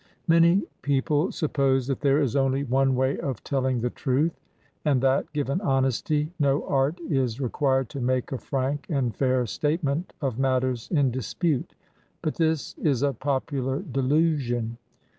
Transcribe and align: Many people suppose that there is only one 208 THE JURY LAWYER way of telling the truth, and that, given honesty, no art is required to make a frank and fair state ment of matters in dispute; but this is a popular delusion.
Many 0.27 0.63
people 0.81 1.31
suppose 1.31 1.85
that 1.85 2.01
there 2.01 2.21
is 2.21 2.35
only 2.35 2.63
one 2.63 2.87
208 2.87 2.87
THE 2.87 2.89
JURY 2.89 3.21
LAWYER 3.21 3.29
way 3.29 3.29
of 3.29 3.43
telling 3.43 3.79
the 3.81 3.89
truth, 3.91 4.39
and 4.83 4.99
that, 5.01 5.31
given 5.31 5.61
honesty, 5.61 6.31
no 6.39 6.65
art 6.67 6.99
is 7.01 7.39
required 7.39 7.87
to 7.89 8.01
make 8.01 8.31
a 8.31 8.39
frank 8.39 8.87
and 8.89 9.15
fair 9.15 9.45
state 9.45 9.83
ment 9.83 10.13
of 10.19 10.39
matters 10.39 10.89
in 10.89 11.11
dispute; 11.11 11.75
but 12.23 12.33
this 12.33 12.73
is 12.81 13.03
a 13.03 13.13
popular 13.13 13.77
delusion. 13.83 14.77